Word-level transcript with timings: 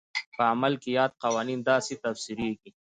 په 0.35 0.41
عمل 0.51 0.73
کې 0.81 0.89
یاد 0.99 1.11
قوانین 1.23 1.59
داسې 1.71 1.93
تفسیرېږي. 2.03 2.69